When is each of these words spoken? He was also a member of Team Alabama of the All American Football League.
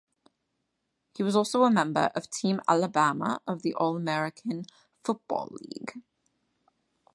He 1.15 1.21
was 1.21 1.35
also 1.35 1.61
a 1.61 1.69
member 1.69 2.09
of 2.15 2.27
Team 2.31 2.59
Alabama 2.67 3.39
of 3.45 3.61
the 3.61 3.75
All 3.75 3.95
American 3.95 4.65
Football 5.03 5.49
League. 5.61 6.01